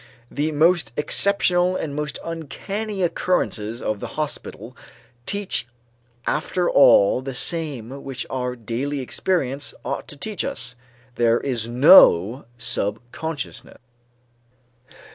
The 0.31 0.51
most 0.51 0.91
exceptional 0.97 1.75
and 1.75 1.93
most 1.93 2.17
uncanny 2.25 3.03
occurrences 3.03 3.83
of 3.83 3.99
the 3.99 4.07
hospital 4.17 4.75
teach 5.27 5.67
after 6.25 6.67
all 6.67 7.21
the 7.21 7.35
same 7.35 8.03
which 8.03 8.25
our 8.27 8.55
daily 8.55 8.99
experience 8.99 9.75
ought 9.85 10.07
to 10.07 10.17
teach 10.17 10.43
us: 10.43 10.75
there 11.17 11.39
is 11.39 11.67
no 11.67 12.45
subconsciousness. 12.57 13.77